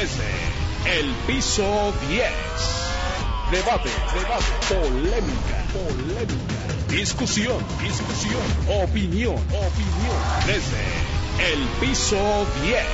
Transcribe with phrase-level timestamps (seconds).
[0.00, 0.30] desde
[1.00, 2.22] el piso 10.
[3.50, 8.40] Debate, debate, polémica, polémica, discusión, discusión,
[8.84, 10.16] opinión, opinión,
[10.46, 10.84] desde
[11.52, 12.86] el piso 10.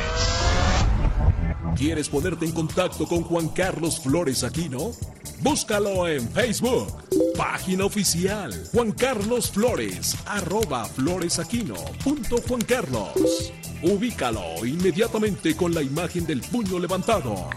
[1.76, 4.92] ¿Quieres ponerte en contacto con Juan Carlos Flores Aquino?
[5.40, 7.04] Búscalo en Facebook,
[7.36, 13.52] página oficial Juan Carlos Flores, arroba floresaquino punto Juan Carlos.
[13.86, 17.50] Ubícalo inmediatamente con la imagen del puño levantado.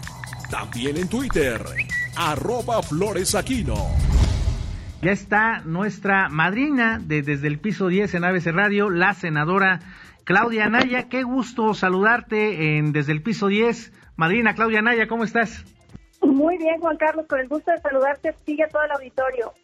[0.50, 1.58] También en Twitter,
[2.16, 3.74] arroba floresaquino.
[5.00, 9.80] Ya está nuestra madrina de desde el piso 10 en ABC Radio, la senadora
[10.24, 11.08] Claudia Anaya.
[11.08, 13.90] Qué gusto saludarte en desde el piso 10.
[14.16, 15.64] Madrina Claudia Anaya, ¿cómo estás?
[16.20, 19.54] Muy bien, Juan Carlos, con el gusto de saludarte, sigue todo el auditorio.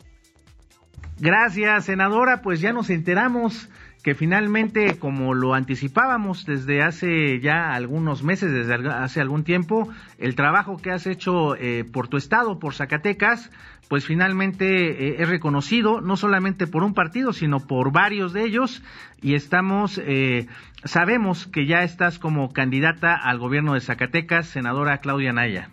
[1.18, 2.42] Gracias, senadora.
[2.42, 3.68] Pues ya nos enteramos
[4.05, 9.88] que finalmente, como lo anticipábamos desde hace ya algunos meses, desde hace algún tiempo,
[10.19, 13.50] el trabajo que has hecho eh, por tu estado, por Zacatecas,
[13.88, 14.66] pues finalmente
[15.08, 18.83] eh, es reconocido no solamente por un partido, sino por varios de ellos
[19.22, 20.48] y estamos, eh,
[20.84, 25.70] sabemos que ya estás como candidata al gobierno de Zacatecas, senadora Claudia Naya.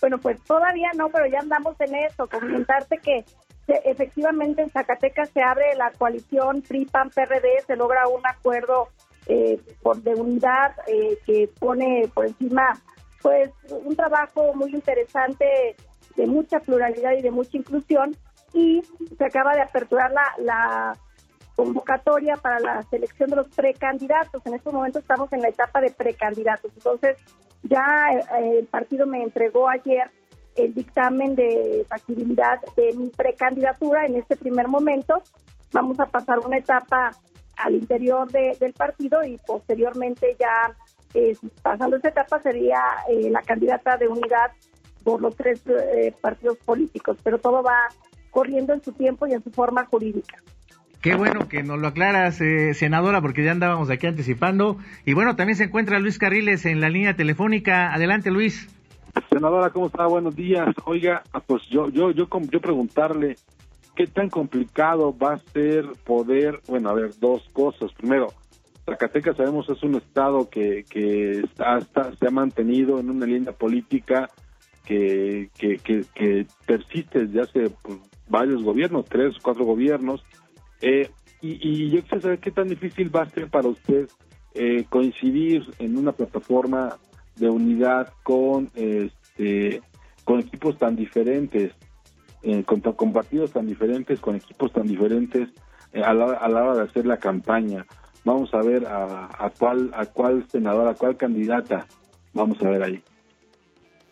[0.00, 2.26] Bueno, pues todavía no, pero ya andamos en eso.
[2.26, 3.24] Comentarte que
[3.66, 8.88] efectivamente en Zacatecas se abre la coalición PRI-PAN-PRD, se logra un acuerdo
[9.26, 12.78] eh, por, de unidad eh, que pone por encima
[13.22, 15.76] pues un trabajo muy interesante
[16.14, 18.14] de mucha pluralidad y de mucha inclusión
[18.52, 18.82] y
[19.16, 20.98] se acaba de aperturar la, la
[21.56, 24.44] convocatoria para la selección de los precandidatos.
[24.44, 26.70] En estos momentos estamos en la etapa de precandidatos.
[26.76, 27.16] Entonces,
[27.62, 30.10] ya eh, el partido me entregó ayer
[30.56, 35.22] el dictamen de factibilidad de mi precandidatura en este primer momento.
[35.72, 37.10] Vamos a pasar una etapa
[37.56, 40.74] al interior del partido y posteriormente ya
[41.14, 44.50] eh, pasando esa etapa sería eh, la candidata de unidad
[45.04, 45.62] por los tres
[46.22, 47.88] partidos políticos, pero todo va
[48.30, 50.36] corriendo en su tiempo y en su forma jurídica.
[51.04, 54.78] Qué bueno que nos lo aclaras, eh, senadora, porque ya andábamos aquí anticipando.
[55.04, 57.92] Y bueno, también se encuentra Luis Carriles en la línea telefónica.
[57.92, 58.74] Adelante, Luis.
[59.30, 60.06] Senadora, ¿cómo está?
[60.06, 60.74] Buenos días.
[60.84, 63.36] Oiga, ah, pues yo, yo, yo, yo preguntarle
[63.94, 67.92] qué tan complicado va a ser poder, bueno, a ver, dos cosas.
[67.92, 68.28] Primero,
[68.84, 74.30] Zacatecas sabemos es un estado que, que está, se ha mantenido en una línea política
[74.84, 77.98] que, que, que, persiste desde hace pues,
[78.28, 80.22] varios gobiernos, tres, cuatro gobiernos
[80.82, 81.10] eh,
[81.40, 84.08] y, yo quisiera saber qué tan difícil va a ser para usted
[84.54, 86.98] eh, coincidir en una plataforma
[87.36, 89.82] de unidad con este
[90.24, 91.72] con equipos tan diferentes,
[92.42, 95.50] eh, con, partidos tan diferentes, con equipos tan diferentes
[95.92, 97.84] a, la, a, la, hora de hacer la campaña.
[98.24, 101.86] Vamos a ver a, a cuál a cuál senadora, a cuál candidata
[102.32, 103.02] vamos a ver ahí.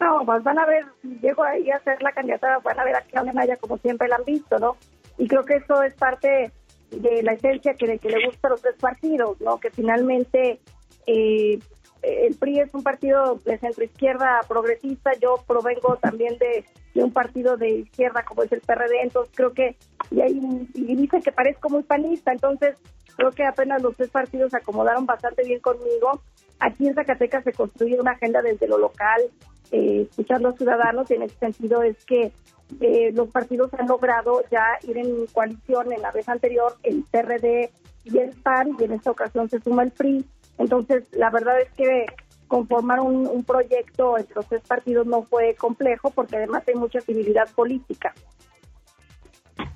[0.01, 0.85] No, pues van a ver,
[1.21, 4.17] llego ahí a ser la candidata, van a ver a Claudia Maya como siempre la
[4.17, 4.77] han visto, ¿no?
[5.17, 6.51] Y creo que eso es parte
[6.91, 9.61] de la esencia que, que le gusta a los tres partidos, ¿no?
[9.61, 10.61] Que finalmente
[11.07, 11.59] eh,
[12.03, 16.65] el PRI es un partido de centro izquierda progresista, yo provengo también de,
[17.01, 19.77] un partido de izquierda como es el PRD, entonces creo que,
[20.11, 22.77] y, ahí, y dicen que parezco muy panista, entonces
[23.17, 26.23] creo que apenas los tres partidos se acomodaron bastante bien conmigo.
[26.59, 29.23] Aquí en Zacatecas se construye una agenda desde lo local,
[29.71, 32.33] eh, escuchando a ciudadanos, y en ese sentido es que
[32.81, 35.93] eh, los partidos han logrado ya ir en coalición.
[35.93, 37.71] En la vez anterior, el PRD
[38.05, 40.25] y el PAN, y en esta ocasión se suma el PRI.
[40.59, 42.07] Entonces, la verdad es que
[42.49, 47.01] conformar un, un proyecto entre los tres partidos no fue complejo, porque además hay mucha
[47.01, 48.15] civilidad política.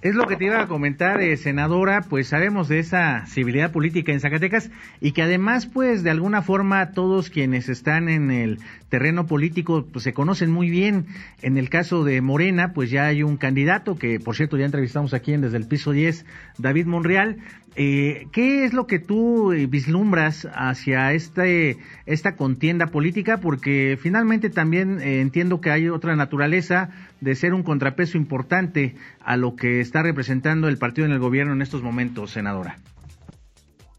[0.03, 4.13] Es lo que te iba a comentar, eh, senadora, pues sabemos de esa civilidad política
[4.13, 4.71] en Zacatecas
[5.01, 8.59] y que además, pues de alguna forma todos quienes están en el
[8.89, 11.07] terreno político pues se conocen muy bien.
[11.43, 15.15] En el caso de Morena, pues ya hay un candidato que, por cierto, ya entrevistamos
[15.15, 16.25] aquí en Desde el Piso 10,
[16.59, 17.39] David Monreal,
[17.79, 21.77] eh, ¿Qué es lo que tú eh, vislumbras hacia este,
[22.07, 23.37] esta contienda política?
[23.37, 26.89] Porque finalmente también eh, entiendo que hay otra naturaleza
[27.27, 31.55] de ser un contrapeso importante a lo que está representando el partido en el gobierno
[31.55, 32.77] en estos momentos, senadora.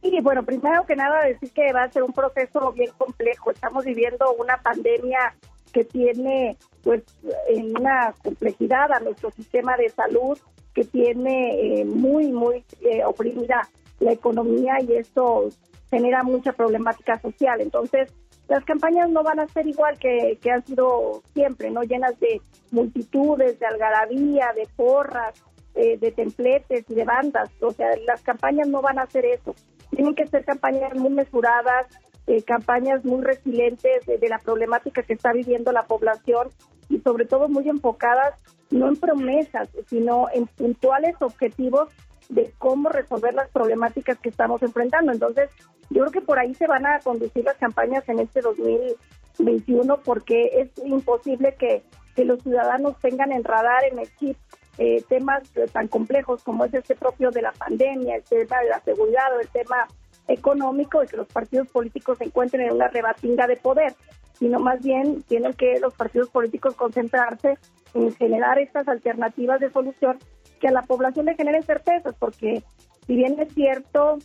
[0.02, 3.52] Sí, bueno, primero que nada decir que va a ser un proceso bien complejo.
[3.52, 5.36] Estamos viviendo una pandemia
[5.74, 7.04] que tiene pues
[7.50, 10.38] en una complejidad a nuestro sistema de salud
[10.74, 13.68] que tiene eh, muy, muy eh, oprimida
[14.00, 15.50] la economía y esto
[15.90, 17.60] genera mucha problemática social.
[17.60, 18.10] Entonces,
[18.48, 21.84] las campañas no van a ser igual que, que han sido siempre, ¿no?
[21.84, 22.42] Llenas de
[22.72, 25.34] multitudes, de algarabía, de porras,
[25.76, 27.52] eh, de templetes y de bandas.
[27.62, 29.54] O sea, las campañas no van a ser eso.
[29.92, 31.86] Tienen que ser campañas muy mesuradas,
[32.26, 36.50] eh, campañas muy resilientes de, la problemática que está viviendo la población
[36.90, 38.42] y sobre todo muy enfocadas
[38.72, 41.90] no en promesas, sino en puntuales objetivos
[42.30, 45.12] de cómo resolver las problemáticas que estamos enfrentando.
[45.12, 45.50] Entonces,
[45.90, 50.62] yo creo que por ahí se van a conducir las campañas en este 2021 porque
[50.62, 51.84] es imposible que,
[52.16, 54.38] que los ciudadanos tengan en radar, en el chip,
[54.78, 58.80] eh, temas tan complejos como es este propio de la pandemia, el tema de la
[58.82, 59.88] seguridad o el tema
[60.28, 63.96] económico y que los partidos políticos se encuentren en una rebatinga de poder,
[64.38, 67.58] sino más bien tienen que los partidos políticos concentrarse
[67.94, 70.20] en generar estas alternativas de solución
[70.58, 72.64] que a la población le generen certezas, porque
[73.06, 74.18] si bien es cierto,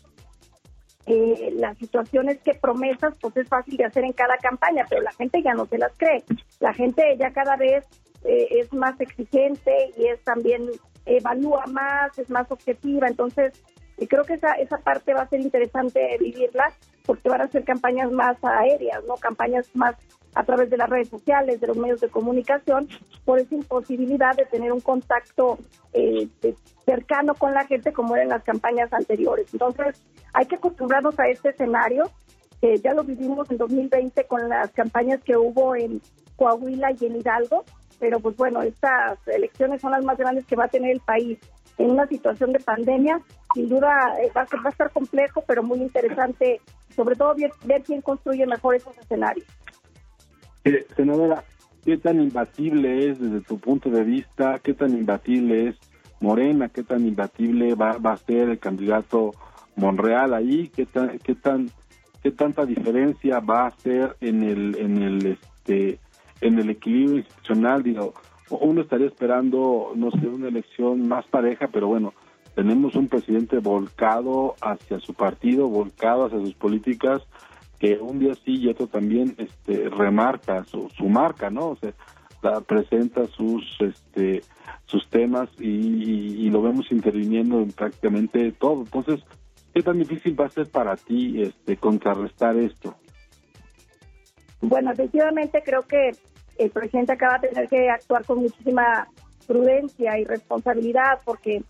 [1.06, 5.02] eh, la situación es que promesas pues es fácil de hacer en cada campaña, pero
[5.02, 6.24] la gente ya no se las cree.
[6.60, 7.84] La gente ya cada vez
[8.24, 10.62] eh, es más exigente y es también
[11.04, 13.52] evalúa más, es más objetiva, entonces
[13.98, 16.72] y creo que esa, esa parte va a ser interesante vivirla
[17.04, 19.14] porque van a ser campañas más aéreas, ¿no?
[19.14, 19.96] Campañas más
[20.34, 22.88] a través de las redes sociales, de los medios de comunicación,
[23.24, 25.58] por esa imposibilidad de tener un contacto
[25.92, 26.28] eh,
[26.84, 29.46] cercano con la gente como era en las campañas anteriores.
[29.52, 30.02] Entonces,
[30.32, 32.10] hay que acostumbrarnos a este escenario,
[32.60, 36.00] que ya lo vivimos en 2020 con las campañas que hubo en
[36.36, 37.64] Coahuila y en Hidalgo,
[37.98, 41.38] pero pues bueno, estas elecciones son las más grandes que va a tener el país
[41.78, 43.20] en una situación de pandemia.
[43.54, 43.90] Sin duda
[44.20, 46.60] eh, va, a estar complejo, pero muy interesante,
[46.94, 49.46] sobre todo ver, quién construye mejor esos escenarios.
[50.64, 51.44] Eh, senadora,
[51.84, 54.60] ¿qué tan imbatible es desde tu punto de vista?
[54.62, 55.76] ¿Qué tan imbatible es
[56.20, 56.68] Morena?
[56.68, 59.32] ¿Qué tan imbatible va, va a ser el candidato
[59.74, 60.68] Monreal ahí?
[60.68, 61.70] ¿Qué tan, qué tan,
[62.22, 65.98] qué tanta diferencia va a ser en el, en el, este,
[66.40, 67.82] en el equilibrio institucional?
[67.82, 68.14] Digo,
[68.50, 72.14] uno estaría esperando, no sé, una elección más pareja, pero bueno,
[72.54, 77.22] tenemos un presidente volcado hacia su partido, volcado hacia sus políticas,
[77.82, 81.70] que un día sí y otro también este, remarca su, marca, ¿no?
[81.70, 84.42] O sea, presenta sus este
[84.84, 88.82] sus temas y, lo vemos interviniendo en prácticamente todo.
[88.82, 89.20] Entonces,
[89.74, 92.94] ¿qué tan difícil va a ser para ti este contrarrestar esto?
[94.60, 96.10] Bueno, efectivamente creo que
[96.58, 99.08] el presidente acaba de tener que actuar con muchísima
[99.48, 101.64] prudencia y responsabilidad porque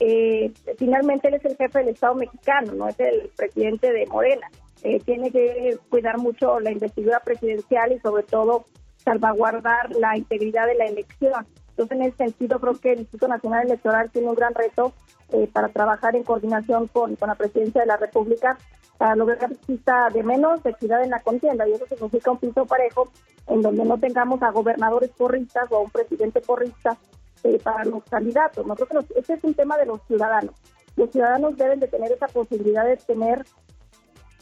[0.00, 4.48] eh, finalmente él es el jefe del Estado mexicano, no es el presidente de Morena.
[4.82, 8.64] Eh, tiene que cuidar mucho la investidura presidencial y sobre todo
[8.96, 11.46] salvaguardar la integridad de la elección.
[11.70, 14.92] Entonces, en ese sentido, creo que el Instituto Nacional Electoral tiene un gran reto
[15.32, 18.58] eh, para trabajar en coordinación con, con la presidencia de la República
[18.98, 22.66] para lograr que exista de menos equidad en la contienda y eso significa un piso
[22.66, 23.08] parejo
[23.46, 26.98] en donde no tengamos a gobernadores porristas o a un presidente porrista
[27.44, 28.66] eh, para los candidatos.
[28.66, 30.54] Nosotros, este es un tema de los ciudadanos.
[30.96, 33.44] Los ciudadanos deben de tener esa posibilidad de tener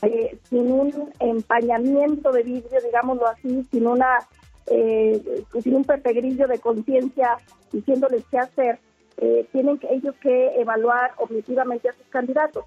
[0.03, 4.19] eh, sin un empañamiento de vidrio, digámoslo así, sin una
[4.67, 7.37] eh, sin un pepegrillo de conciencia
[7.73, 8.81] diciéndoles qué hacer,
[9.19, 12.65] eh, tienen que, ellos que evaluar objetivamente a sus candidatos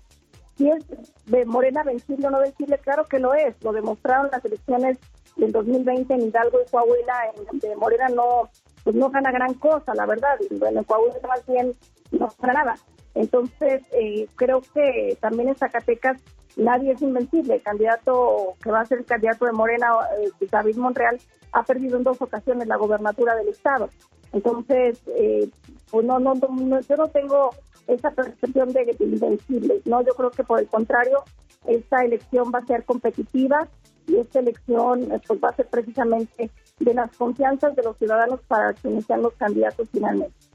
[0.59, 0.85] si es
[1.27, 3.55] de Morena vencible o no vencible, claro que lo es.
[3.63, 4.99] Lo demostraron las elecciones
[5.37, 8.49] del 2020 en Hidalgo y Coahuila, en donde Morena no,
[8.83, 10.37] pues no gana gran cosa, la verdad.
[10.51, 11.73] En Coahuila más bien
[12.11, 12.75] no gana nada.
[13.15, 16.21] Entonces, eh, creo que también en Zacatecas
[16.59, 17.55] nadie es invencible.
[17.55, 19.87] El candidato que va a ser el candidato de Morena,
[20.19, 21.19] eh, David Monreal,
[21.51, 23.89] ha perdido en dos ocasiones la gobernatura del Estado.
[24.31, 25.49] Entonces, eh,
[25.89, 27.49] pues no, no, yo no tengo
[27.87, 30.01] esa percepción de invencibles, ¿no?
[30.03, 31.23] Yo creo que por el contrario,
[31.65, 33.67] esta elección va a ser competitiva
[34.07, 38.73] y esta elección pues, va a ser precisamente de las confianzas de los ciudadanos para
[38.73, 40.48] quienes sean los candidatos finalmente.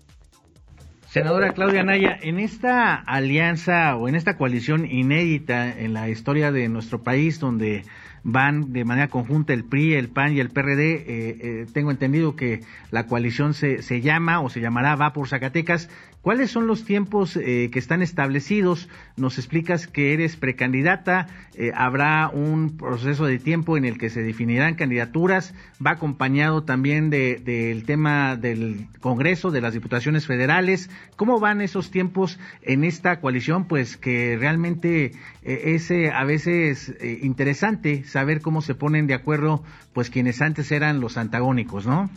[1.14, 6.68] Senadora Claudia Naya, en esta alianza o en esta coalición inédita en la historia de
[6.68, 7.84] nuestro país, donde
[8.24, 10.82] van de manera conjunta el PRI, el PAN y el PRD.
[10.82, 15.28] Eh, eh, tengo entendido que la coalición se, se llama o se llamará Va por
[15.28, 15.88] Zacatecas.
[16.24, 18.88] ¿Cuáles son los tiempos eh, que están establecidos?
[19.18, 21.26] Nos explicas que eres precandidata,
[21.74, 25.54] habrá un proceso de tiempo en el que se definirán candidaturas,
[25.86, 30.88] va acompañado también del de, tema del Congreso, de las diputaciones federales.
[31.16, 33.66] ¿Cómo van esos tiempos en esta coalición?
[33.68, 35.12] Pues que realmente
[35.42, 39.62] es a veces interesante saber cómo se ponen de acuerdo,
[39.92, 42.08] pues quienes antes eran los antagónicos, ¿no?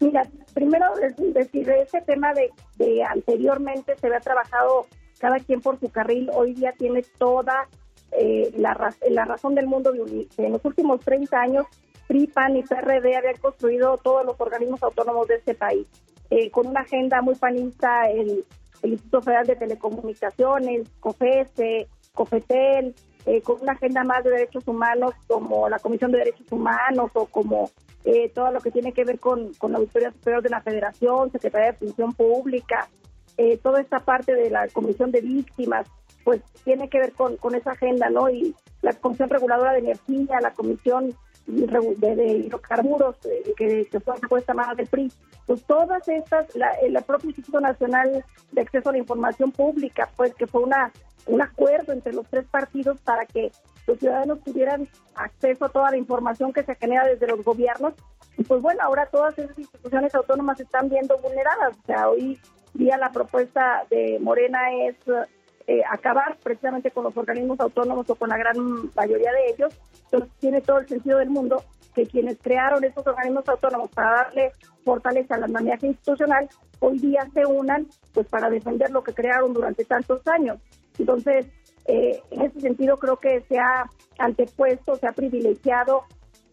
[0.00, 0.22] Mira,
[0.56, 0.86] primero
[1.34, 4.86] decir, ese tema de, de anteriormente se había trabajado
[5.18, 7.68] cada quien por su carril, hoy día tiene toda
[8.12, 10.46] eh, la, la razón del mundo de unirse.
[10.46, 11.66] En los últimos 30 años,
[12.08, 15.86] PRI, PAN y PRD habían construido todos los organismos autónomos de este país,
[16.30, 18.42] eh, con una agenda muy panista, el,
[18.80, 22.94] el Instituto Federal de Telecomunicaciones, COFESE, COFETEL,
[23.26, 27.26] eh, con una agenda más de derechos humanos como la Comisión de Derechos Humanos o
[27.26, 27.70] como
[28.06, 31.32] eh, todo lo que tiene que ver con, con la Auditoría Superior de la Federación,
[31.32, 32.88] Secretaría de Función Pública,
[33.36, 35.88] eh, toda esta parte de la Comisión de Víctimas,
[36.22, 38.30] pues tiene que ver con, con esa agenda, ¿no?
[38.30, 41.16] Y la Comisión Reguladora de Energía, la Comisión
[41.48, 45.10] de, hidrocarburos eh, que, que, fue puesta más del PRI,
[45.44, 50.32] pues todas estas, la, el propio Instituto Nacional de Acceso a la Información Pública, pues
[50.34, 50.92] que fue una
[51.26, 53.50] un acuerdo entre los tres partidos para que
[53.86, 57.94] los ciudadanos tuvieran acceso a toda la información que se genera desde los gobiernos.
[58.36, 61.76] Y pues bueno, ahora todas esas instituciones autónomas están viendo vulneradas.
[61.76, 62.38] O sea, hoy
[62.74, 64.96] día la propuesta de Morena es
[65.66, 68.56] eh, acabar precisamente con los organismos autónomos o con la gran
[68.94, 69.74] mayoría de ellos.
[70.04, 71.64] Entonces tiene todo el sentido del mundo
[71.94, 74.52] que quienes crearon estos organismos autónomos para darle
[74.84, 76.46] fortaleza a la andamiaje institucional,
[76.78, 80.58] hoy día se unan pues para defender lo que crearon durante tantos años.
[80.98, 81.46] Entonces,
[81.88, 83.88] eh, en ese sentido creo que se ha
[84.18, 86.04] antepuesto, se ha privilegiado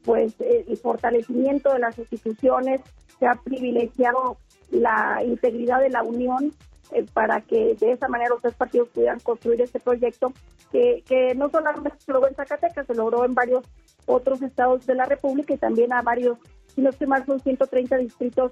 [0.04, 2.82] pues eh, el fortalecimiento de las instituciones,
[3.20, 4.38] se ha privilegiado
[4.70, 6.54] la integridad de la Unión
[6.92, 10.34] eh, para que de esa manera los tres partidos pudieran construir este proyecto
[10.72, 13.64] que, que no solamente se logró en Zacatecas, se logró en varios
[14.06, 16.38] otros estados de la República y también a varios,
[16.76, 18.52] si no estoy mal, son 130 distritos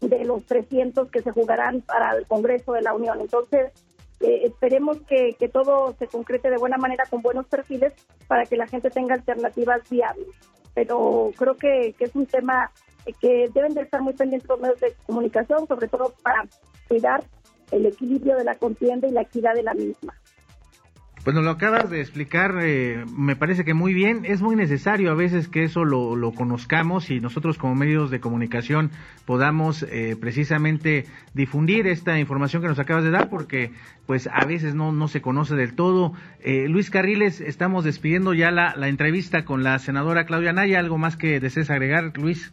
[0.00, 3.20] de los 300 que se jugarán para el Congreso de la Unión.
[3.20, 3.72] Entonces,
[4.20, 7.92] eh, esperemos que, que, todo se concrete de buena manera con buenos perfiles
[8.26, 10.28] para que la gente tenga alternativas viables.
[10.74, 12.70] Pero creo que, que es un tema
[13.20, 16.46] que deben de estar muy pendientes los medios de comunicación, sobre todo para
[16.88, 17.22] cuidar
[17.70, 20.14] el equilibrio de la contienda y la equidad de la misma.
[21.24, 24.26] Pues nos lo acabas de explicar, eh, me parece que muy bien.
[24.26, 28.90] Es muy necesario a veces que eso lo, conozcamos y nosotros como medios de comunicación
[29.24, 33.70] podamos eh, precisamente difundir esta información que nos acabas de dar porque
[34.04, 36.12] pues a veces no, no se conoce del todo.
[36.40, 40.78] Eh, Luis Carriles, estamos despidiendo ya la, la entrevista con la senadora Claudia Naya.
[40.78, 42.52] ¿Algo más que desees agregar, Luis?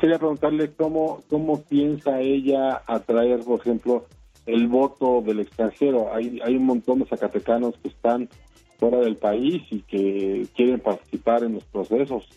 [0.00, 4.06] quería preguntarle cómo, cómo piensa ella atraer, por ejemplo,
[4.46, 6.14] el voto del extranjero.
[6.14, 8.28] Hay, hay un montón de zacatecanos que están
[8.78, 12.28] fuera del país y que quieren participar en los procesos.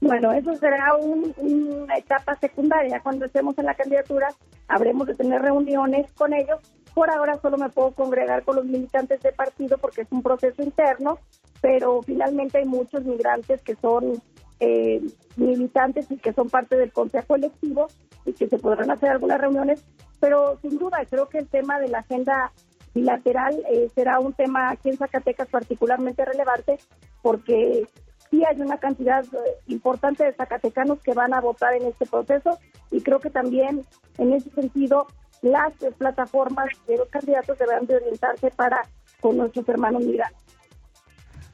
[0.00, 3.00] Bueno, eso será una etapa secundaria.
[3.00, 4.28] Cuando estemos en la candidatura,
[4.66, 6.58] habremos de tener reuniones con ellos.
[6.92, 10.62] Por ahora solo me puedo congregar con los militantes del partido porque es un proceso
[10.62, 11.18] interno,
[11.60, 14.20] pero finalmente hay muchos migrantes que son
[14.64, 15.00] eh,
[15.34, 17.88] militantes y que son parte del consejo electivo
[18.24, 19.84] y que se podrán hacer algunas reuniones,
[20.20, 22.52] pero sin duda creo que el tema de la agenda
[22.94, 26.78] bilateral eh, será un tema aquí en Zacatecas particularmente relevante
[27.22, 27.88] porque
[28.30, 32.56] sí hay una cantidad eh, importante de zacatecanos que van a votar en este proceso
[32.92, 33.84] y creo que también
[34.18, 35.08] en ese sentido
[35.40, 38.82] las plataformas de los candidatos deberán de orientarse para
[39.20, 40.40] con nuestros hermanos migrantes.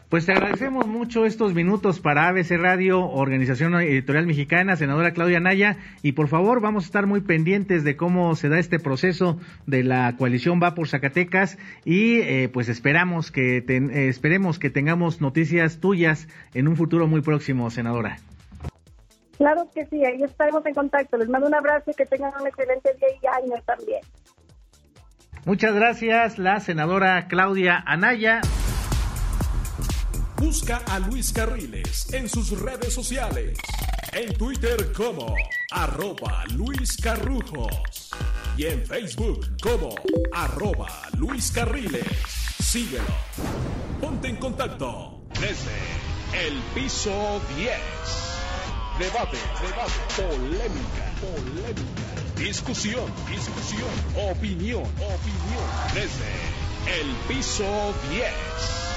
[0.08, 5.76] Pues te agradecemos mucho estos minutos para ABC Radio, Organización Editorial Mexicana, senadora Claudia Naya,
[6.02, 9.84] y por favor vamos a estar muy pendientes de cómo se da este proceso de
[9.84, 15.78] la coalición Va por Zacatecas y eh, pues esperamos que eh, esperemos que tengamos noticias
[15.78, 18.16] tuyas en un futuro muy próximo, senadora.
[19.36, 21.18] Claro que sí, ahí estaremos en contacto.
[21.18, 24.00] Les mando un abrazo y que tengan un excelente día y año también.
[25.44, 28.40] Muchas gracias, la senadora Claudia Anaya.
[30.38, 33.59] Busca a Luis Carriles en sus redes sociales.
[34.12, 35.35] En Twitter como
[35.73, 38.11] arroba Luis Carrujos.
[38.57, 39.97] Y en Facebook como
[40.33, 42.07] arroba Luis Carriles.
[42.62, 43.02] Síguelo.
[44.00, 47.73] Ponte en contacto desde el piso 10.
[49.00, 52.37] Debate, debate, polémica, polémica.
[52.37, 53.90] Discusión, discusión,
[54.30, 55.68] opinión, opinión.
[55.95, 58.88] Desde el piso 10